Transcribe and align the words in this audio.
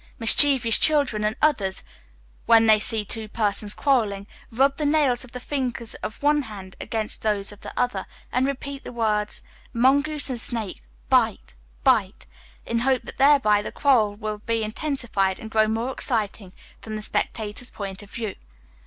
Mischievous 0.17 0.79
children, 0.79 1.23
and 1.23 1.35
others, 1.43 1.83
when 2.47 2.65
they 2.65 2.79
see 2.79 3.05
two 3.05 3.27
persons 3.27 3.75
quarrelling, 3.75 4.25
rub 4.49 4.77
the 4.77 4.83
nails 4.87 5.23
of 5.23 5.31
the 5.31 5.39
fingers 5.39 5.93
of 6.01 6.23
one 6.23 6.41
hand 6.41 6.75
against 6.81 7.21
those 7.21 7.51
of 7.51 7.61
the 7.61 7.71
other, 7.79 8.07
and 8.31 8.47
repeat 8.47 8.83
the 8.83 8.91
words 8.91 9.43
"Mungoose 9.75 10.27
and 10.27 10.39
snake, 10.41 10.81
bite, 11.07 11.53
bite," 11.83 12.25
in 12.65 12.77
the 12.77 12.83
hope 12.85 13.03
that 13.03 13.19
thereby 13.19 13.61
the 13.61 13.71
quarrel 13.71 14.15
will 14.15 14.39
be 14.39 14.63
intensified, 14.63 15.39
and 15.39 15.51
grow 15.51 15.67
more 15.67 15.91
exciting 15.91 16.51
from 16.81 16.95
the 16.95 17.03
spectator's 17.03 17.69
point 17.69 18.01
of 18.01 18.09
view. 18.09 18.35